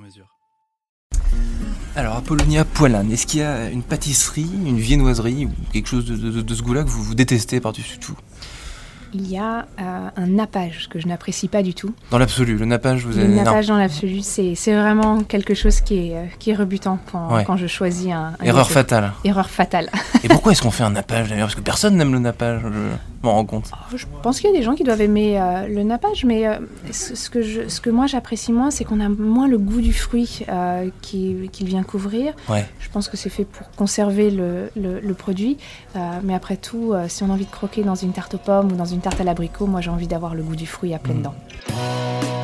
mesure. 0.00 0.26
Alors, 1.96 2.16
Apollonia 2.16 2.64
Poilane, 2.64 3.10
est-ce 3.10 3.26
qu'il 3.26 3.40
y 3.40 3.42
a 3.42 3.68
une 3.68 3.82
pâtisserie, 3.82 4.48
une 4.64 4.78
viennoiserie 4.78 5.46
ou 5.46 5.50
quelque 5.72 5.88
chose 5.88 6.04
de, 6.06 6.16
de- 6.16 6.40
de 6.42 6.54
ce 6.54 6.62
goût-là 6.62 6.84
que 6.84 6.88
vous, 6.88 7.02
vous 7.02 7.14
détestez 7.14 7.60
par-dessus 7.60 7.98
tout? 7.98 8.16
Il 9.12 9.28
y 9.28 9.36
a 9.38 9.66
euh, 9.80 10.08
un 10.16 10.26
nappage 10.28 10.88
que 10.88 11.00
je 11.00 11.08
n'apprécie 11.08 11.48
pas 11.48 11.64
du 11.64 11.74
tout. 11.74 11.92
Dans 12.12 12.18
l'absolu, 12.18 12.56
le 12.56 12.64
nappage, 12.64 13.04
vous 13.04 13.12
Le 13.12 13.24
avez... 13.24 13.28
non. 13.34 13.42
nappage 13.42 13.66
dans 13.66 13.76
l'absolu, 13.76 14.20
c'est 14.22 14.54
c'est 14.54 14.72
vraiment 14.72 15.24
quelque 15.24 15.52
chose 15.54 15.80
qui 15.80 16.10
est, 16.10 16.16
euh, 16.16 16.26
qui 16.38 16.50
est 16.50 16.54
rebutant 16.54 16.96
quand, 17.10 17.34
Ouais. 17.34 17.44
quand 17.44 17.56
je 17.56 17.66
choisis 17.66 18.12
un, 18.12 18.34
un 18.38 18.44
Erreur 18.44 18.62
gâteau. 18.62 18.74
fatale. 18.74 19.12
Erreur 19.24 19.50
fatale. 19.50 19.90
Et 20.22 20.28
pourquoi 20.28 20.52
est-ce 20.52 20.62
qu'on 20.62 20.70
fait 20.70 20.84
un 20.84 20.90
nappage 20.90 21.28
d'ailleurs? 21.28 21.48
Parce 21.48 21.56
que 21.56 21.60
personne 21.60 21.96
n'aime 21.96 22.12
le 22.12 22.20
nappage, 22.20 22.60
je 22.62 22.68
m'en 23.22 23.32
rends 23.34 23.44
compte. 23.44 23.70
Je 23.94 24.06
pense 24.22 24.40
qu'il 24.40 24.50
y 24.50 24.52
a 24.54 24.56
des 24.56 24.62
gens 24.62 24.74
qui 24.74 24.82
doivent 24.84 25.00
aimer 25.02 25.38
euh, 25.40 25.66
le 25.66 25.82
nappage, 25.82 26.24
mais 26.24 26.46
euh, 26.46 26.56
ce, 26.90 27.14
ce 27.14 27.28
que 27.30 27.42
je, 27.42 27.68
ce 27.68 27.80
que 27.80 27.90
moi 27.90 28.06
j'apprécie 28.06 28.52
moins, 28.52 28.70
c'est 28.70 28.84
qu'on 28.84 29.00
a 29.00 29.08
moins 29.08 29.46
le 29.48 29.58
goût 29.58 29.80
du 29.80 29.92
fruit 29.92 30.40
euh, 30.48 30.88
qui- 31.02 31.48
qu'il 31.52 31.66
vient 31.66 31.82
couvrir. 31.82 32.32
Ouais. 32.48 32.64
Je 32.80 32.88
pense 32.88 33.08
que 33.08 33.16
c'est 33.16 33.28
fait 33.30 33.44
pour 33.44 33.70
conserver 33.72 34.30
le, 34.30 34.70
le- 34.76 35.00
le 35.00 35.14
produit, 35.14 35.58
mais 36.22 36.34
après 36.34 36.56
tout, 36.56 36.92
si 37.08 37.22
on 37.22 37.30
a 37.30 37.32
envie 37.32 37.44
de 37.46 37.50
croquer 37.50 37.82
dans 37.82 37.94
une 37.94 38.12
tarte 38.12 38.34
aux 38.34 38.38
pommes 38.38 38.72
ou 38.72 38.76
dans 38.76 38.84
une 38.84 39.00
tarte 39.00 39.20
à 39.20 39.24
l'abricot, 39.24 39.66
moi 39.66 39.80
j'ai 39.80 39.90
envie 39.90 40.06
d'avoir 40.08 40.34
le 40.34 40.42
goût 40.42 40.56
du 40.56 40.66
fruit 40.66 40.94
à 40.94 40.98
pleines 40.98 41.18
Mm. 41.18 41.22
dents. 41.22 42.39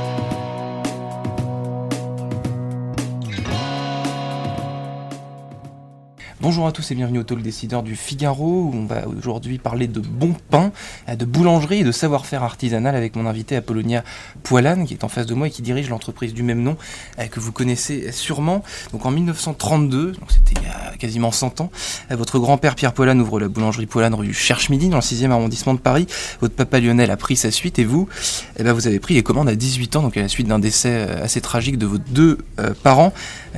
Bonjour 6.46 6.68
à 6.68 6.70
tous 6.70 6.92
et 6.92 6.94
bienvenue 6.94 7.18
au 7.18 7.24
Talk 7.24 7.42
Décideur 7.42 7.82
du 7.82 7.96
Figaro 7.96 8.70
où 8.72 8.72
on 8.72 8.86
va 8.86 9.08
aujourd'hui 9.08 9.58
parler 9.58 9.88
de 9.88 9.98
bon 9.98 10.32
pain, 10.48 10.70
euh, 11.08 11.16
de 11.16 11.24
boulangerie 11.24 11.80
et 11.80 11.82
de 11.82 11.90
savoir-faire 11.90 12.44
artisanal 12.44 12.94
avec 12.94 13.16
mon 13.16 13.26
invité 13.26 13.56
Apollonia 13.56 14.04
Poilane 14.44 14.86
qui 14.86 14.94
est 14.94 15.02
en 15.02 15.08
face 15.08 15.26
de 15.26 15.34
moi 15.34 15.48
et 15.48 15.50
qui 15.50 15.60
dirige 15.60 15.88
l'entreprise 15.88 16.34
du 16.34 16.44
même 16.44 16.62
nom 16.62 16.76
euh, 17.18 17.26
que 17.26 17.40
vous 17.40 17.50
connaissez 17.50 18.12
sûrement. 18.12 18.62
Donc 18.92 19.06
en 19.06 19.10
1932, 19.10 20.12
donc 20.12 20.30
c'était 20.30 20.60
il 20.60 20.68
y 20.68 20.70
a 20.70 20.96
quasiment 20.96 21.32
100 21.32 21.62
ans, 21.62 21.72
euh, 22.12 22.14
votre 22.14 22.38
grand-père 22.38 22.76
Pierre 22.76 22.92
Poilane 22.92 23.20
ouvre 23.20 23.40
la 23.40 23.48
boulangerie 23.48 23.86
Poilane 23.86 24.14
rue 24.14 24.32
Cherche-Midi 24.32 24.88
dans 24.88 24.98
le 24.98 25.02
6e 25.02 25.32
arrondissement 25.32 25.74
de 25.74 25.80
Paris. 25.80 26.06
Votre 26.40 26.54
papa 26.54 26.78
Lionel 26.78 27.10
a 27.10 27.16
pris 27.16 27.34
sa 27.34 27.50
suite 27.50 27.80
et 27.80 27.84
vous, 27.84 28.08
eh 28.56 28.62
ben, 28.62 28.72
vous 28.72 28.86
avez 28.86 29.00
pris 29.00 29.14
les 29.14 29.24
commandes 29.24 29.48
à 29.48 29.56
18 29.56 29.96
ans 29.96 30.02
donc 30.02 30.16
à 30.16 30.20
la 30.20 30.28
suite 30.28 30.46
d'un 30.46 30.60
décès 30.60 31.08
assez 31.20 31.40
tragique 31.40 31.76
de 31.76 31.86
vos 31.86 31.98
deux 31.98 32.38
parents. 32.84 33.12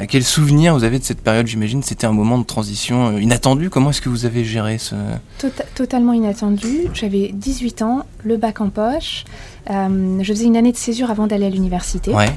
Quel 0.08 0.25
souvenir 0.25 0.73
vous 0.75 0.84
avez 0.84 0.98
de 0.98 1.05
cette 1.05 1.20
période? 1.20 1.47
J'imagine 1.47 1.83
c'était 1.83 2.06
un 2.06 2.12
moment 2.12 2.39
de 2.39 2.45
transition 2.45 2.78
euh, 2.91 3.21
inattendu. 3.21 3.71
Comment 3.71 3.91
est-ce 3.91 4.01
que 4.01 4.09
vous 4.09 4.25
avez 4.27 4.45
géré 4.45 4.79
ce... 4.79 4.95
Tota- 5.41 5.65
totalement 5.75 6.12
inattendu. 6.12 6.83
J'avais 6.95 7.31
18 7.35 7.83
ans, 7.83 8.05
le 8.25 8.37
bac 8.37 8.61
en 8.61 8.69
poche. 8.70 9.25
Euh, 9.70 10.19
je 10.23 10.33
faisais 10.33 10.45
une 10.47 10.57
année 10.57 10.73
de 10.73 10.77
césure 10.77 11.11
avant 11.11 11.27
d'aller 11.27 11.47
à 11.47 11.51
l'université. 11.51 12.12
Ouais. 12.12 12.31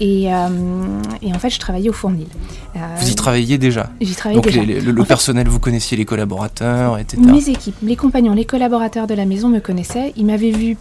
Et, 0.00 0.32
euh, 0.32 0.48
et 1.22 1.34
en 1.34 1.38
fait, 1.40 1.50
je 1.50 1.58
travaillais 1.58 1.88
au 1.88 1.92
Fournil. 1.92 2.28
Euh, 2.76 2.78
Vous 3.00 3.10
y 3.10 3.14
travailliez 3.16 3.58
déjà 3.58 3.90
J'y 4.00 4.14
travaillais 4.14 4.36
Donc 4.40 4.44
déjà. 4.46 4.60
les- 4.60 4.74
les- 4.74 4.80
le, 4.80 4.92
le 4.92 5.00
En 5.00 5.04
fait, 5.04 5.08
personnel, 5.08 5.48
vous 5.48 5.58
connaissiez 5.58 5.96
les 5.96 6.04
collaborateurs, 6.04 6.98
etc. 6.98 7.20
Mes 7.20 7.48
équipes, 7.48 7.74
les 7.82 7.96
compagnons, 7.96 8.32
les 8.34 8.44
collaborateurs 8.44 9.08
de 9.08 9.14
la 9.14 9.24
maison 9.24 9.48
me 9.48 9.58
connaissaient. 9.58 10.12
Ils 10.16 10.26
m'avaient 10.26 10.52
vue 10.52 10.76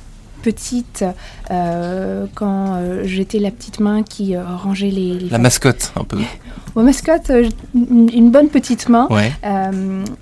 petite 0.47 1.03
euh, 1.51 2.25
quand 2.35 2.75
euh, 2.75 3.01
j'étais 3.03 3.37
la 3.39 3.51
petite 3.51 3.81
main 3.81 4.01
qui 4.03 4.33
euh, 4.33 4.43
rangeait 4.45 4.89
les... 4.91 5.15
les 5.19 5.29
La 5.29 5.39
mascotte, 5.39 5.91
un 5.99 6.05
peu. 6.05 6.17
Bon, 6.75 6.83
mascotte, 6.83 7.31
une, 7.73 8.07
une 8.13 8.29
bonne 8.29 8.49
petite 8.49 8.87
main. 8.87 9.07
Ouais. 9.09 9.31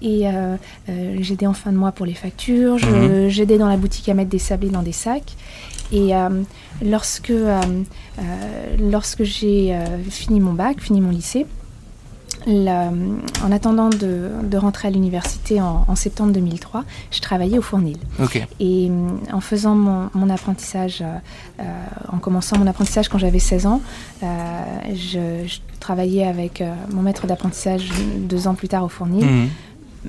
Et 0.01 0.23
j'aidais 1.19 1.47
en 1.47 1.53
fin 1.53 1.73
de 1.73 1.77
mois 1.77 1.91
pour 1.91 2.05
les 2.05 2.13
factures, 2.13 2.77
Mhm. 2.77 3.27
j'aidais 3.27 3.57
dans 3.57 3.67
la 3.67 3.75
boutique 3.75 4.07
à 4.07 4.13
mettre 4.13 4.29
des 4.29 4.39
sablés 4.39 4.69
dans 4.69 4.81
des 4.81 4.93
sacs. 4.93 5.33
Et 5.91 6.11
lorsque, 6.81 7.33
lorsque 8.79 9.23
j'ai 9.23 9.77
fini 10.09 10.39
mon 10.39 10.53
bac, 10.53 10.79
fini 10.79 11.01
mon 11.01 11.09
lycée, 11.11 11.45
la- 12.47 12.91
en 13.43 13.51
attendant 13.51 13.89
de, 13.89 14.29
de 14.43 14.57
rentrer 14.57 14.87
à 14.87 14.91
l'université 14.91 15.61
en, 15.61 15.85
en 15.87 15.95
septembre 15.95 16.31
2003, 16.33 16.83
je 17.11 17.19
travaillais 17.21 17.57
au 17.57 17.61
Fournil. 17.61 17.97
Et 18.59 18.89
en 19.33 19.41
faisant 19.41 19.75
mon, 19.75 20.09
mon 20.13 20.29
apprentissage, 20.29 21.01
euh, 21.01 21.63
en 22.11 22.17
commençant 22.17 22.57
mon 22.57 22.67
apprentissage 22.67 23.09
quand 23.09 23.17
j'avais 23.17 23.39
16 23.39 23.65
ans, 23.65 23.81
euh, 24.23 24.25
je, 24.93 25.47
je 25.47 25.57
travaillais 25.79 26.25
avec 26.25 26.61
euh, 26.61 26.73
mon 26.91 27.01
maître 27.01 27.27
d'apprentissage 27.27 27.89
deux 28.17 28.47
ans 28.47 28.55
plus 28.55 28.67
tard 28.67 28.83
au 28.83 28.89
Fournil. 28.89 29.25
Mhm. 29.25 29.49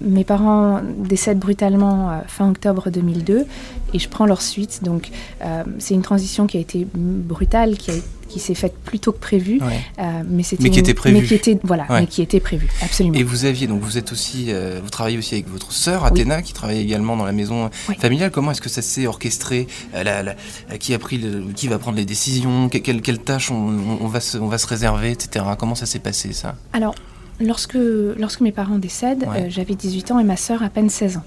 Mes 0.00 0.24
parents 0.24 0.80
décèdent 0.98 1.38
brutalement 1.38 2.10
euh, 2.10 2.14
fin 2.28 2.48
octobre 2.50 2.90
2002 2.90 3.46
et 3.94 3.98
je 3.98 4.08
prends 4.08 4.26
leur 4.26 4.42
suite. 4.42 4.80
Donc 4.82 5.10
euh, 5.42 5.64
c'est 5.78 5.94
une 5.94 6.02
transition 6.02 6.46
qui 6.46 6.56
a 6.56 6.60
été 6.60 6.86
brutale, 6.94 7.76
qui, 7.76 7.92
s'est 8.38 8.54
faite 8.54 8.74
plus 8.84 8.98
tôt 8.98 9.12
que 9.12 9.18
prévu, 9.18 9.60
Ouais. 9.62 9.80
euh, 9.98 10.22
mais 10.28 10.42
c'était 10.42 10.64
Mais 10.64 10.68
qui 10.70 10.78
une- 10.80 10.84
était 10.84 10.92
prévue. 10.92 11.16
Mais 11.20 11.26
qui 11.26 11.32
était 11.34 11.58
voilà, 11.64 11.84
Ouais. 11.88 12.00
mais 12.02 12.06
qui 12.06 12.20
était 12.20 12.40
prévu, 12.40 12.68
absolument. 12.82 13.16
Et 13.16 13.22
vous 13.22 13.46
aviez 13.46 13.66
donc 13.66 13.80
vous 13.80 13.96
êtes 13.96 14.12
aussi 14.12 14.52
vous 14.82 14.90
travaillez 14.90 15.16
aussi 15.16 15.34
avec 15.36 15.48
votre 15.48 15.72
sœur 15.72 16.04
Athéna 16.04 16.42
qui 16.42 16.52
travaille 16.52 16.80
également 16.80 17.16
dans 17.16 17.24
la 17.24 17.32
maison 17.32 17.70
Oui. 17.88 17.94
familiale. 17.98 18.30
Comment 18.30 18.50
est-ce 18.50 18.60
que 18.60 18.68
ça 18.68 18.82
s'est 18.82 19.06
orchestré 19.06 19.66
la- 19.94 20.22
la- 20.22 20.34
Qui 20.78 20.92
a 20.92 20.98
pris 20.98 21.16
le- 21.16 21.44
qui 21.54 21.66
va 21.68 21.78
prendre 21.78 21.96
les 21.96 22.04
décisions 22.04 22.68
Que- 22.68 22.76
Quelles 22.78 23.20
tâches 23.20 23.50
on, 23.50 23.54
on- 23.54 23.98
on 24.02 24.06
va 24.08 24.20
se, 24.20 24.36
on 24.36 24.48
va 24.48 24.58
se 24.58 24.66
réserver, 24.66 25.12
etc. 25.12 25.44
Comment 25.58 25.74
ça 25.74 25.86
s'est 25.86 25.98
passé 26.00 26.32
ça? 26.34 26.56
Alors, 26.74 26.94
lorsque, 27.40 27.76
lorsque 28.18 28.40
mes 28.40 28.52
parents 28.52 28.78
décèdent, 28.78 29.24
Ouais. 29.28 29.42
euh, 29.42 29.46
j'avais 29.48 29.74
18 29.74 30.10
ans 30.12 30.18
et 30.18 30.24
ma 30.24 30.36
sœur 30.36 30.62
à 30.62 30.68
peine 30.68 30.88
16 30.90 31.18
ans. 31.18 31.22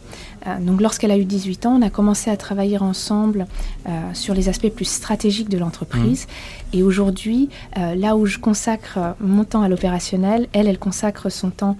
Euh, 0.47 0.57
donc 0.59 0.81
lorsqu'elle 0.81 1.11
a 1.11 1.17
eu 1.17 1.25
18 1.25 1.65
ans, 1.65 1.77
on 1.77 1.81
a 1.81 1.89
commencé 1.89 2.29
à 2.29 2.37
travailler 2.37 2.77
ensemble 2.77 3.47
euh, 3.87 3.91
sur 4.13 4.33
les 4.33 4.49
aspects 4.49 4.69
plus 4.69 4.85
stratégiques 4.85 5.49
de 5.49 5.57
l'entreprise. 5.57 6.27
Et 6.73 6.83
aujourd'hui, 6.83 7.49
là 7.75 8.15
où 8.15 8.25
je 8.27 8.37
consacre 8.37 9.15
mon 9.19 9.43
temps 9.43 9.63
à 9.63 9.69
l'opérationnel, 9.69 10.47
elle, 10.53 10.67
elle 10.67 10.77
consacre 10.77 11.29
son 11.29 11.49
temps 11.49 11.77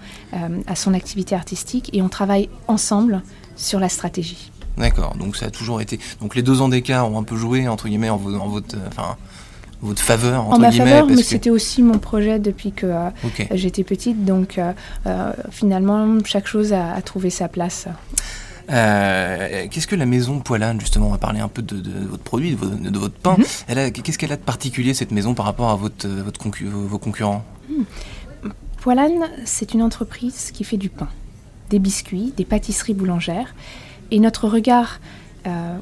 à 0.66 0.74
son 0.74 0.94
activité 0.94 1.34
artistique 1.36 1.90
et 1.92 2.02
on 2.02 2.08
travaille 2.08 2.48
ensemble 2.66 3.22
sur 3.54 3.78
la 3.78 3.88
stratégie. 3.88 4.50
D'accord. 4.78 5.14
Donc 5.16 5.36
ça 5.36 5.46
a 5.46 5.50
toujours 5.50 5.80
été. 5.80 6.00
Donc 6.20 6.34
les 6.34 6.42
deux 6.42 6.60
ans 6.60 6.68
d'écart 6.68 7.10
ont 7.10 7.18
un 7.18 7.22
peu 7.22 7.36
joué 7.36 7.68
entre 7.68 7.86
guillemets 7.88 8.10
en, 8.10 8.16
en 8.16 8.48
votre 8.48 8.76
enfin 8.88 9.16
votre 9.82 10.02
faveur 10.02 10.44
entre 10.46 10.56
en 10.56 10.58
ma 10.58 10.72
faveur, 10.72 11.06
mais 11.06 11.16
que 11.16 11.22
c'était 11.22 11.50
aussi 11.50 11.82
mon 11.82 11.98
projet 11.98 12.38
depuis 12.38 12.72
que 12.72 12.86
euh, 12.86 13.08
j'étais 13.54 13.84
petite. 13.84 14.24
Donc 14.24 14.58
euh, 14.58 14.72
euh, 15.06 15.32
finalement, 15.50 16.18
chaque 16.24 16.46
chose 16.46 16.72
a, 16.72 16.92
a 16.92 17.02
trouvé 17.02 17.30
sa 17.30 17.48
place. 17.48 17.86
Euh, 18.70 19.66
qu'est-ce 19.70 19.86
que 19.88 19.96
la 19.96 20.06
maison 20.06 20.38
Poilane, 20.38 20.78
justement, 20.80 21.08
on 21.08 21.10
va 21.10 21.18
parler 21.18 21.40
un 21.40 21.48
peu 21.48 21.60
de, 21.62 21.76
de 21.80 22.06
votre 22.06 22.22
produit, 22.22 22.52
de, 22.52 22.56
vo- 22.56 22.66
de 22.66 22.98
votre 22.98 23.14
pain. 23.16 23.34
Mhm. 23.38 23.44
Elle 23.68 23.78
a- 23.78 23.90
Qu'est-ce 23.90 24.16
qu'elle 24.18 24.32
a 24.32 24.36
de 24.36 24.42
particulier, 24.42 24.94
cette 24.94 25.10
maison, 25.10 25.34
par 25.34 25.44
rapport 25.46 25.70
à 25.70 25.76
votre, 25.76 26.06
votre 26.06 26.40
concu- 26.40 26.66
vos 26.66 26.82
vos 26.86 26.98
concurrents 26.98 27.44
Poilane, 28.80 29.28
c'est 29.44 29.74
une 29.74 29.82
entreprise 29.82 30.50
qui 30.52 30.64
fait 30.64 30.76
du 30.78 30.88
pain, 30.88 31.08
des 31.68 31.78
biscuits, 31.78 32.32
des 32.36 32.44
pâtisseries 32.44 32.94
boulangères. 32.94 33.54
Et 34.10 34.18
notre 34.20 34.48
regard, 34.48 35.00
euh, 35.46 35.78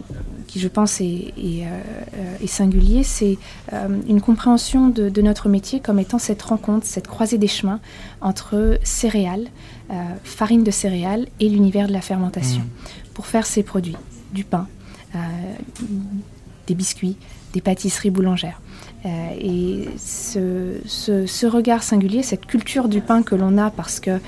qui 0.46 0.60
je 0.60 0.68
pense 0.68 1.00
est, 1.00 1.32
est, 1.36 1.66
euh, 1.66 2.42
est 2.42 2.46
singulier, 2.46 3.02
c'est 3.02 3.38
euh, 3.72 4.00
une 4.08 4.20
compréhension 4.20 4.88
de, 4.88 5.08
de 5.08 5.22
notre 5.22 5.48
métier 5.48 5.80
comme 5.80 5.98
étant 5.98 6.18
cette 6.18 6.42
rencontre, 6.42 6.86
cette 6.86 7.06
croisée 7.06 7.38
des 7.38 7.48
chemins 7.48 7.80
entre 8.20 8.78
céréales, 8.82 9.48
euh, 9.90 9.94
farine 10.24 10.64
de 10.64 10.70
céréales 10.70 11.26
et 11.40 11.48
l'univers 11.48 11.88
de 11.88 11.92
la 11.92 12.00
fermentation, 12.00 12.62
pour 13.14 13.26
faire 13.26 13.46
ces 13.46 13.62
produits, 13.62 13.96
du 14.32 14.44
pain, 14.44 14.66
des 16.68 16.74
biscuits, 16.74 17.16
des 17.54 17.60
pâtisseries 17.60 18.10
boulangères. 18.10 18.60
Euh, 19.06 19.08
et 19.40 19.88
ce, 19.96 20.74
ce- 20.86 21.24
ce 21.26 21.46
regard 21.46 21.82
singulier, 21.82 22.22
cette 22.22 22.46
culture 22.46 22.88
du 22.88 23.00
pain 23.00 23.22
que 23.22 23.34
l'on 23.36 23.56
a, 23.56 23.70
parce 23.70 24.00
que 24.00 24.18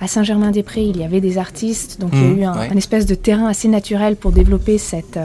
à 0.00 0.06
Saint-Germain-des-Prés, 0.06 0.84
il 0.84 0.96
y 0.98 1.04
avait 1.04 1.20
des 1.20 1.36
artistes, 1.36 2.00
donc 2.00 2.10
il 2.14 2.20
y 2.20 2.24
a 2.24 2.26
Mhm, 2.28 2.38
eu 2.38 2.44
un, 2.44 2.58
ouais. 2.58 2.68
un 2.72 2.76
espèce 2.76 3.06
de 3.06 3.14
terrain 3.14 3.46
assez 3.46 3.68
naturel 3.68 4.16
pour 4.16 4.32
développer 4.32 4.78
cette, 4.78 5.18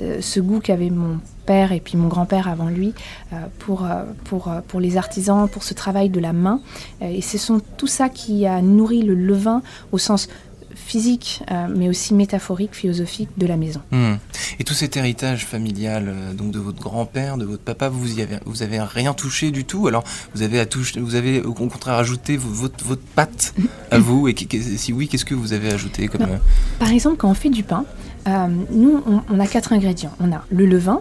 euh, 0.00 0.18
ce 0.20 0.40
goût 0.40 0.60
qu'avait 0.60 0.90
mon 0.90 1.18
père 1.46 1.72
et 1.72 1.80
puis 1.80 1.96
mon 1.96 2.08
grand-père 2.08 2.48
avant 2.48 2.68
lui 2.68 2.94
euh, 3.32 3.36
pour, 3.60 3.86
pour, 4.24 4.50
pour 4.66 4.80
les 4.80 4.96
artisans, 4.96 5.48
pour 5.48 5.62
ce 5.62 5.72
travail 5.74 6.08
de 6.10 6.20
la 6.20 6.32
main. 6.32 6.60
Et 7.00 7.22
ce 7.22 7.38
sont 7.38 7.60
tout 7.76 7.86
ça 7.86 8.08
qui 8.08 8.44
a 8.46 8.60
nourri 8.62 9.02
le 9.02 9.14
levain 9.14 9.62
au 9.92 9.98
sens 9.98 10.28
physique, 10.86 11.42
mais 11.74 11.88
aussi 11.88 12.14
métaphorique, 12.14 12.74
philosophique 12.74 13.28
de 13.36 13.46
la 13.46 13.56
maison. 13.56 13.80
Hmm. 13.90 14.14
Et 14.58 14.64
tout 14.64 14.74
cet 14.74 14.96
héritage 14.96 15.44
familial, 15.44 16.14
donc 16.34 16.50
de 16.50 16.58
votre 16.58 16.80
grand-père, 16.80 17.36
de 17.36 17.44
votre 17.44 17.62
papa, 17.62 17.88
vous 17.88 18.18
y 18.18 18.22
avez, 18.22 18.38
vous 18.46 18.62
avez 18.62 18.80
rien 18.80 19.12
touché 19.12 19.50
du 19.50 19.64
tout? 19.64 19.86
Alors, 19.86 20.04
vous 20.34 20.42
avez 20.42 20.60
à 20.60 20.66
toucher, 20.66 21.00
vous 21.00 21.14
avez 21.14 21.42
au 21.42 21.52
contraire 21.52 21.96
ajouté 21.96 22.36
votre, 22.36 22.84
votre 22.84 23.02
patte 23.02 23.54
à 23.90 23.98
vous? 23.98 24.28
Et 24.28 24.34
si 24.76 24.92
oui, 24.92 25.08
qu'est-ce 25.08 25.24
que 25.24 25.34
vous 25.34 25.52
avez 25.52 25.72
ajouté 25.72 26.08
comme 26.08 26.26
Par 26.78 26.90
exemple, 26.90 27.16
quand 27.16 27.30
on 27.30 27.34
fait 27.34 27.50
du 27.50 27.62
pain, 27.62 27.84
nous, 28.70 29.02
on, 29.30 29.40
a 29.40 29.46
quatre 29.46 29.72
ingrédients. 29.72 30.12
On 30.20 30.32
a 30.32 30.44
le 30.50 30.66
levain, 30.66 31.00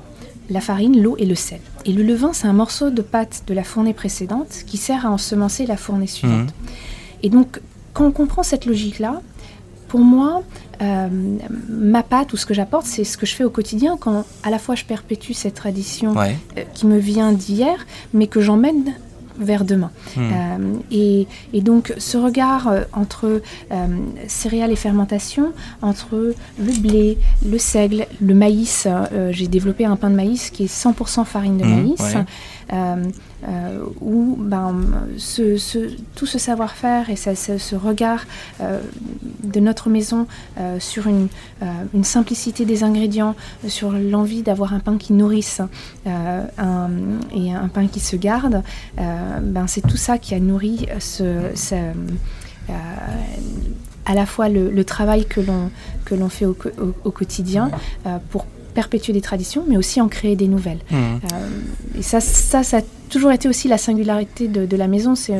la 0.49 0.61
farine, 0.61 1.01
l'eau 1.01 1.15
et 1.17 1.25
le 1.25 1.35
sel. 1.35 1.59
Et 1.85 1.93
le 1.93 2.03
levain, 2.03 2.33
c'est 2.33 2.47
un 2.47 2.53
morceau 2.53 2.89
de 2.89 3.01
pâte 3.01 3.43
de 3.47 3.53
la 3.53 3.63
fournée 3.63 3.93
précédente 3.93 4.63
qui 4.65 4.77
sert 4.77 5.05
à 5.05 5.09
ensemencer 5.09 5.65
la 5.65 5.77
fournée 5.77 6.07
suivante. 6.07 6.47
Mhm. 6.47 6.69
Et 7.23 7.29
donc, 7.29 7.59
quand 7.93 8.05
on 8.05 8.11
comprend 8.11 8.43
cette 8.43 8.65
logique-là, 8.65 9.21
pour 9.87 10.01
moi, 10.01 10.43
euh, 10.81 11.07
ma 11.69 12.03
pâte 12.03 12.33
ou 12.33 12.37
ce 12.37 12.45
que 12.45 12.53
j'apporte, 12.53 12.85
c'est 12.85 13.03
ce 13.03 13.17
que 13.17 13.25
je 13.25 13.33
fais 13.33 13.43
au 13.43 13.49
quotidien 13.49 13.97
quand 13.97 14.25
à 14.43 14.49
la 14.49 14.59
fois 14.59 14.75
je 14.75 14.85
perpétue 14.85 15.33
cette 15.33 15.55
tradition 15.55 16.13
euh, 16.17 16.33
qui 16.73 16.85
me 16.85 16.97
vient 16.97 17.31
d'hier, 17.31 17.85
mais 18.13 18.27
que 18.27 18.41
j'emmène 18.41 18.93
vers 19.39 19.65
demain. 19.65 19.91
Hmm. 20.15 20.29
Euh, 20.91 21.27
et, 21.53 21.61
donc 21.61 21.93
ce 21.97 22.17
regard 22.17 22.67
euh, 22.67 22.81
entre 22.93 23.41
euh, 23.71 23.87
céréales 24.27 24.71
et 24.71 24.75
fermentation, 24.75 25.51
entre 25.81 26.33
le 26.59 26.79
blé, 26.79 27.17
le 27.45 27.57
seigle, 27.57 28.07
le 28.21 28.33
maïs, 28.33 28.87
j'ai 29.31 29.47
développé 29.47 29.85
un 29.85 29.95
pain 29.95 30.09
de 30.09 30.15
maïs 30.15 30.49
qui 30.49 30.63
est 30.63 30.73
100% 30.73 31.25
farine 31.25 31.57
de 31.57 31.63
hmm, 31.63 31.75
maïs. 31.75 32.15
Où 34.01 34.35
ben, 34.37 34.75
tout 36.15 36.25
ce 36.25 36.39
savoir-faire 36.39 37.09
et 37.09 37.15
ce, 37.15 37.75
regard 37.75 38.25
euh, 38.61 38.79
de 39.43 39.59
notre 39.59 39.89
maison 39.89 40.27
euh, 40.59 40.79
sur 40.79 41.07
une, 41.07 41.27
simplicité 42.03 42.65
des 42.65 42.83
ingrédients, 42.83 43.35
sur 43.67 43.91
l'envie 43.91 44.41
d'avoir 44.41 44.73
un 44.73 44.79
pain 44.79 44.97
qui 44.97 45.13
nourrisse 45.13 45.61
et 46.05 46.09
un 46.59 47.67
pain 47.73 47.87
qui 47.87 47.99
se 47.99 48.15
garde, 48.15 48.63
ben, 48.97 49.67
c'est 49.67 49.81
tout 49.81 49.97
ça 49.97 50.17
qui 50.17 50.35
a 50.35 50.39
nourri 50.39 50.87
à 54.05 54.13
la 54.13 54.25
fois 54.25 54.49
le, 54.49 54.83
travail 54.83 55.25
que 55.25 55.41
l'on 55.41 56.29
fait 56.29 56.45
au, 56.45 56.53
quotidien 57.11 57.71
pour 58.29 58.45
perpétuer 58.77 59.11
des 59.11 59.21
traditions, 59.21 59.63
mais 59.67 59.75
aussi 59.75 59.99
en 60.01 60.07
créer 60.07 60.35
des 60.35 60.47
nouvelles. 60.47 60.77
Mmh. 60.91 61.97
et 61.97 62.03
ça, 62.03 62.21
ça, 62.21 62.61
ça 62.61 62.81
toujours 63.09 63.31
été 63.31 63.49
aussi 63.49 63.67
la 63.67 63.79
singularité 63.79 64.47
de, 64.47 64.77
la 64.77 64.87
maison, 64.87 65.15
c'est 65.15 65.33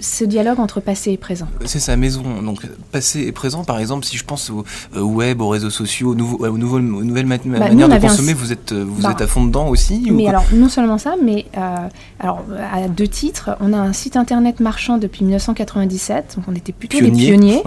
ce 0.00 0.24
dialogue 0.24 0.60
entre 0.60 0.80
passé 0.80 1.12
et 1.12 1.16
présent. 1.16 1.48
C'est 1.64 1.80
sa 1.80 1.96
maison, 1.96 2.22
donc 2.42 2.66
passé 2.90 3.20
et 3.20 3.32
présent. 3.32 3.64
Par 3.64 3.78
exemple, 3.78 4.04
si 4.04 4.16
je 4.16 4.24
pense 4.24 4.50
au 4.50 4.64
web, 5.00 5.40
aux 5.40 5.48
réseaux 5.48 5.70
sociaux, 5.70 6.10
aux, 6.10 6.14
nouveaux, 6.14 6.46
aux, 6.46 6.80
nouvelles 6.80 7.26
bah, 7.26 7.38
manières 7.44 7.88
de 7.88 7.98
consommer, 7.98 8.34
vous 8.34 8.52
êtes 8.52 8.72
vous 8.72 9.02
bah, 9.02 9.10
êtes 9.12 9.20
à 9.20 9.26
fond 9.26 9.44
dedans 9.44 9.68
aussi. 9.68 10.02
Mais 10.10 10.28
alors 10.28 10.44
non 10.52 10.68
seulement 10.68 10.98
ça, 10.98 11.14
mais 11.22 11.46
euh, 11.56 11.76
alors 12.20 12.42
à 12.72 12.88
deux 12.88 13.08
titres, 13.08 13.56
on 13.60 13.72
a 13.72 13.78
un 13.78 13.92
site 13.92 14.16
internet 14.16 14.60
marchand 14.60 14.98
depuis 14.98 15.24
1997, 15.24 16.36
donc 16.36 16.44
on 16.48 16.54
était 16.54 16.72
plutôt 16.72 17.00
des 17.00 17.10
pionniers. 17.10 17.62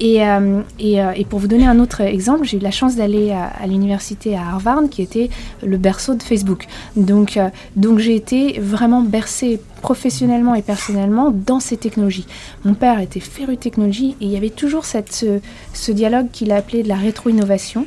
Et, 0.00 0.26
euh, 0.26 0.60
et, 0.78 1.02
euh, 1.02 1.12
et, 1.14 1.24
pour 1.24 1.38
vous 1.38 1.48
donner 1.48 1.66
un 1.66 1.78
autre 1.78 2.00
exemple, 2.00 2.44
j'ai 2.44 2.56
eu 2.56 2.60
la 2.60 2.70
chance 2.70 2.96
d'aller 2.96 3.32
à, 3.32 3.66
l'université 3.66 4.36
à 4.36 4.42
Harvard, 4.42 4.82
qui 4.90 5.02
était 5.02 5.30
le 5.64 5.76
berceau 5.76 6.14
de 6.14 6.22
Facebook. 6.22 6.66
Donc 6.96 7.38
donc 7.76 7.98
j'ai 7.98 8.14
été 8.14 8.58
vraiment 8.60 9.02
bercé 9.02 9.60
professionnellement 9.80 10.54
et 10.54 10.62
personnellement 10.62 11.30
dans 11.30 11.60
ces 11.60 11.76
technologies. 11.76 12.26
Mon 12.64 12.74
père 12.74 13.00
était 13.00 13.20
féru 13.20 13.56
de 13.56 13.60
technologie 13.60 14.16
et 14.20 14.26
il 14.26 14.30
y 14.30 14.36
avait 14.36 14.50
toujours 14.50 14.84
cette, 14.84 15.26
ce, 15.72 15.92
dialogue 15.92 16.30
qu'il 16.30 16.52
a 16.52 16.56
appelé 16.56 16.82
de 16.82 16.88
la 16.88 16.96
rétro-innovation, 16.96 17.86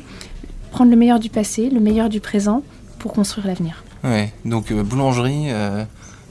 prendre 0.70 0.90
le 0.90 0.96
meilleur 0.96 1.20
du 1.20 1.30
passé, 1.30 1.70
le 1.70 1.80
meilleur 1.80 2.08
du 2.08 2.20
présent 2.20 2.62
pour 2.98 3.12
construire 3.12 3.46
l'avenir. 3.46 3.84
Ouais, 4.02 4.32
donc 4.44 4.70
euh, 4.70 4.82
boulangerie, 4.82 5.46
euh, 5.48 5.84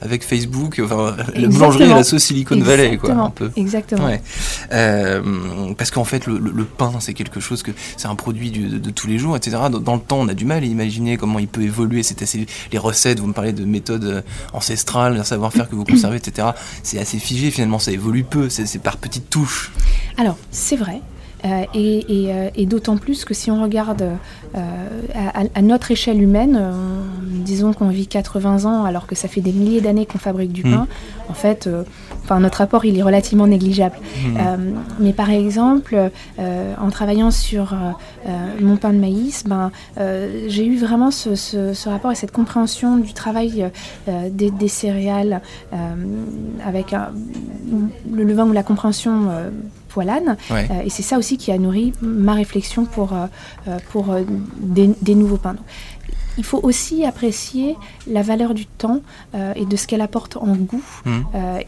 avec 0.04 0.24
Facebook, 0.24 0.82
enfin, 0.84 1.16
la 1.36 1.48
boulangerie 1.48 1.84
et 1.86 1.88
la 1.88 2.04
sauce 2.04 2.24
Silicon 2.24 2.60
Valley, 2.60 2.98
quoi, 2.98 3.12
un 3.12 3.30
peu. 3.30 3.52
Exactement. 3.56 4.10
Euh, 4.72 5.74
parce 5.78 5.92
qu'en 5.92 6.04
fait, 6.04 6.28
le, 6.28 6.66
pain, 6.66 6.92
c'est 7.00 7.14
quelque 7.14 7.40
chose 7.40 7.64
que 7.64 7.72
c'est 7.96 8.08
un 8.08 8.16
produit 8.16 8.52
de, 8.52 8.90
tous 8.90 9.08
les 9.08 9.18
jours, 9.18 9.38
etc. 9.38 9.58
Dans, 9.72 9.96
le 9.96 10.02
temps, 10.02 10.20
on 10.20 10.28
a 10.28 10.34
du 10.34 10.46
mal 10.46 10.64
à 10.64 10.66
imaginer 10.66 11.18
comment 11.18 11.40
il 11.40 11.48
peut 11.48 11.62
évoluer. 11.62 12.04
C'est 12.04 12.22
assez 12.22 12.46
les 12.72 12.78
recettes. 12.78 13.20
Vous 13.20 13.28
me 13.28 13.34
parlez 13.34 13.54
de 13.54 13.64
méthodes 13.64 14.04
euh, 14.04 14.22
ancestrales, 14.52 15.18
un 15.18 15.24
savoir-faire 15.24 15.70
que 15.70 15.76
vous 15.76 15.86
conservez, 15.86 16.18
etc. 16.18 16.50
C'est 16.84 17.00
assez 17.00 17.20
figé 17.20 17.50
finalement. 17.50 17.80
Ça 17.80 17.92
évolue 17.92 18.24
peu. 18.24 18.50
C'est 18.50 18.82
par 18.82 18.98
petites 18.98 19.30
touches. 19.30 19.72
Alors, 20.18 20.38
c'est 20.52 20.76
vrai. 20.76 21.02
Euh, 21.45 21.66
euh, 21.75 22.50
et, 22.56 22.66
d'autant 22.66 22.98
plus 22.98 23.25
que 23.25 23.34
si 23.34 23.51
on 23.51 23.62
regarde 23.62 24.04
euh, 24.56 24.60
à, 25.54 25.62
notre 25.62 25.92
échelle 25.92 26.22
humaine, 26.22 26.60
disons 27.22 27.74
qu'on 27.74 27.90
vit 27.90 28.07
80 28.07 28.66
ans 28.66 28.86
alors 28.86 29.07
que 29.07 29.16
ça 29.16 29.28
fait 29.28 29.42
des 29.42 29.51
milliers 29.51 29.81
d'années 29.81 30.06
qu'on 30.06 30.19
fabrique 30.19 30.54
du 30.54 30.63
hmm. 30.63 30.72
pain, 30.72 30.88
en 31.28 31.34
fait, 31.34 31.69
enfin, 32.24 32.40
notre 32.40 32.62
apport 32.62 32.86
il 32.86 32.98
est 32.98 33.04
relativement 33.04 33.48
négligeable. 33.48 33.98
Hmm. 34.24 34.75
mais 35.00 35.13
par 35.13 35.30
exemple, 35.30 36.12
en 36.40 36.90
travaillant 36.90 37.31
sur 37.31 37.75
mon 38.62 38.78
pain 38.78 38.94
de 38.94 39.00
maïs, 39.00 39.44
ben, 39.46 39.72
j'ai 40.48 40.66
eu 40.66 40.78
vraiment 40.78 41.12
ce, 41.12 41.89
rapport 41.89 42.12
et 42.12 42.16
cette 42.16 42.31
compréhension 42.31 42.98
du 42.98 43.13
travail 43.13 43.69
des, 44.07 44.68
céréales 44.68 45.42
avec 46.66 46.96
le 48.12 48.24
levain 48.24 48.46
ou 48.46 48.54
la 48.54 48.63
compréhension 48.63 49.30
poilane. 49.94 50.38
Euh, 50.51 50.63
et 50.84 50.90
c'est 50.90 51.04
ça 51.04 51.18
aussi 51.18 51.38
qui 51.38 51.51
a 51.51 51.57
nourri 51.57 51.94
ma 52.01 52.34
réflexion 52.34 52.86
pour, 52.86 53.13
euh, 53.13 53.28
euh, 53.68 53.78
pour 53.92 54.16
des, 54.57 55.16
nouveaux 55.16 55.38
pains. 55.38 55.56
il 56.38 56.44
faut 56.44 56.60
aussi 56.63 57.06
apprécier 57.06 57.75
la 58.07 58.24
valeur 58.24 58.56
du 58.56 58.66
temps 58.66 59.01
et 59.56 59.66
de 59.66 59.75
ce 59.75 59.86
qu'elle 59.86 60.01
apporte 60.01 60.36
en 60.38 60.56
goût 60.56 60.84
mmh. 61.06 61.12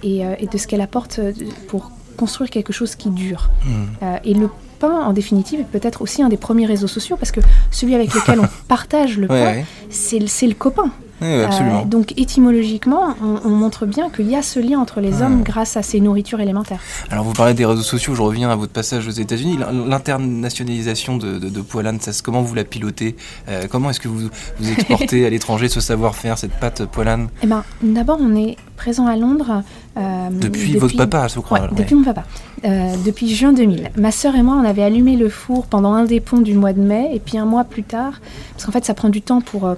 et, 0.02 0.48
de 0.52 0.58
ce 0.58 0.66
qu'elle 0.68 0.82
apporte 0.82 1.20
pour 1.68 1.92
construire 2.18 2.50
quelque 2.50 2.74
chose 2.74 2.96
qui 2.96 3.10
dure. 3.10 3.50
Mmh. 3.64 4.06
et 4.24 4.34
le 4.34 4.50
pain, 4.80 5.02
en 5.10 5.14
définitive, 5.14 5.60
est 5.60 5.72
peut-être 5.78 6.02
aussi 6.02 6.24
un 6.24 6.30
des 6.30 6.38
premiers 6.38 6.66
réseaux 6.66 6.88
sociaux 6.88 7.18
parce 7.18 7.32
que 7.32 7.42
celui 7.70 7.94
avec 7.94 8.14
lequel 8.14 8.40
on 8.40 8.48
partage 8.68 9.18
le 9.18 9.28
pain, 9.28 9.64
c'est 9.90 10.20
le 10.20 10.56
copain. 10.56 10.90
Euh, 11.22 11.48
donc 11.86 12.14
étymologiquement, 12.18 13.16
on, 13.22 13.50
montre 13.50 13.86
bien 13.86 14.10
qu'il 14.10 14.30
y 14.30 14.36
a 14.36 14.42
ce 14.42 14.60
lien 14.60 14.80
entre 14.80 15.00
les 15.00 15.22
hommes 15.22 15.44
grâce 15.44 15.78
à 15.78 15.82
ces 15.82 16.02
nourritures 16.02 16.42
élémentaires. 16.42 16.82
Alors 17.10 17.24
vous 17.24 17.34
parlez 17.34 17.54
des 17.54 17.66
réseaux 17.66 17.84
sociaux, 17.84 18.16
je 18.16 18.22
reviens 18.22 18.50
à 18.50 18.56
votre 18.56 18.74
passage 18.74 19.08
aux 19.08 19.12
États-Unis. 19.12 19.58
L'internationalisation 19.88 21.18
de, 21.18 21.40
de, 21.40 21.62
Poilane, 21.62 22.00
ça, 22.02 22.12
comment 22.24 22.42
vous 22.42 22.54
la 22.54 22.66
pilotez? 22.66 23.16
Euh, 23.48 23.66
Comment 23.70 23.90
est-ce 23.90 24.00
que 24.00 24.08
vous, 24.08 24.30
vous 24.60 24.72
exportez 24.72 25.26
à 25.26 25.30
l'étranger 25.32 25.70
ce 25.70 25.80
savoir-faire, 25.80 26.38
cette 26.38 26.54
pâte 26.54 26.86
Poilane 26.86 27.30
Eh 27.44 27.48
ben, 27.48 27.64
d'abord, 27.82 28.20
on 28.22 28.36
est 28.36 28.58
présent 28.76 29.08
à 29.08 29.16
Londres. 29.16 29.64
Euh, 29.98 30.30
depuis, 30.30 30.76
votre 30.76 30.98
papa, 30.98 31.28
je 31.30 31.40
crois. 31.40 31.68
depuis 31.70 31.96
mon 31.96 32.04
papa. 32.04 32.26
depuis 32.64 33.34
juin 33.34 33.54
2000. 33.54 33.92
Ma 33.98 34.12
sœur 34.12 34.36
et 34.36 34.44
moi, 34.44 34.56
on 34.62 34.66
avait 34.66 34.84
allumé 34.84 35.16
le 35.16 35.30
four 35.30 35.66
pendant 35.66 35.94
un 35.94 36.04
des 36.04 36.20
ponts 36.20 36.42
du 36.42 36.54
mois 36.54 36.74
de 36.74 36.82
mai, 36.82 37.12
et 37.14 37.20
puis 37.20 37.38
un 37.38 37.46
mois 37.46 37.64
plus 37.64 37.84
tard, 37.84 38.20
parce 38.52 38.66
qu'en 38.66 38.74
fait, 38.74 38.84
ça 38.84 38.94
prend 38.94 39.10
du 39.10 39.22
temps 39.22 39.40
pour 39.40 39.76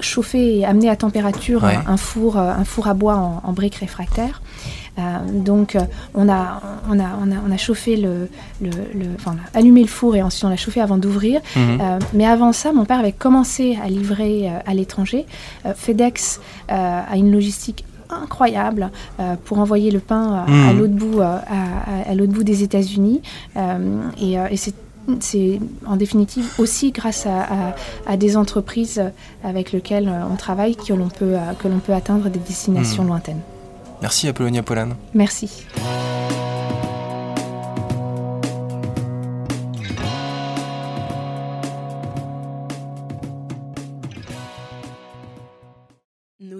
chauffer 0.00 0.58
et 0.58 0.64
amener 0.64 0.88
à 0.88 0.96
température 0.96 1.64
un, 1.64 1.96
four, 1.96 2.36
un 2.38 2.64
four 2.64 2.86
à 2.88 2.94
bois 2.94 3.40
en, 3.42 3.52
briques 3.52 3.76
réfractaires. 3.76 4.40
Euh, 4.98 5.02
donc 5.30 5.76
euh, 5.76 5.80
on, 6.14 6.28
a, 6.28 6.60
on, 6.88 6.98
a, 6.98 7.04
on, 7.22 7.50
a, 7.50 7.56
chauffé 7.58 7.96
le, 7.96 8.30
le, 8.62 8.70
enfin, 9.14 9.36
allumé 9.52 9.82
le 9.82 9.88
four 9.88 10.16
et 10.16 10.22
ensuite 10.22 10.44
on 10.44 10.48
l'a 10.48 10.56
chauffé 10.56 10.80
avant 10.80 10.96
d'ouvrir. 10.96 11.40
Mhm. 11.54 11.78
Euh, 11.80 11.98
mais 12.14 12.26
avant 12.26 12.52
ça, 12.52 12.72
mon 12.72 12.84
père 12.84 13.00
avait 13.00 13.12
commencé 13.12 13.78
à 13.82 13.88
livrer 13.88 14.50
à 14.64 14.74
l'étranger. 14.74 15.26
FedEx 15.74 16.40
a 16.68 17.16
une 17.16 17.32
logistique 17.32 17.84
incroyable 18.08 18.90
pour 19.44 19.58
envoyer 19.58 19.90
le 19.90 19.98
pain 19.98 20.44
à 20.46 20.50
mhm. 20.72 20.78
l'autre 20.78 20.94
bout, 20.94 21.20
à, 21.20 22.14
l'autre 22.14 22.32
bout 22.32 22.44
des 22.44 22.62
États-Unis. 22.62 23.20
et, 24.20 24.32
et 24.34 24.56
c'est 24.56 24.74
c'est 25.20 25.60
en 25.86 25.96
définitive 25.96 26.48
aussi 26.58 26.92
grâce 26.92 27.26
à, 27.26 28.16
des 28.16 28.36
entreprises 28.36 29.02
avec 29.44 29.72
lesquelles 29.72 30.08
euh, 30.08 30.26
on 30.30 30.36
travaille 30.36 30.76
que 30.76 30.92
l'on 30.92 31.08
peut, 31.08 31.36
euh, 31.36 31.52
que 31.58 31.68
l'on 31.68 31.78
peut 31.78 31.92
atteindre 31.92 32.28
des 32.28 32.38
destinations 32.38 33.04
hmm. 33.04 33.08
lointaines. 33.08 33.40
Merci 34.02 34.28
Apollonia 34.28 34.62
Polane. 34.62 34.94
Merci. 35.14 35.66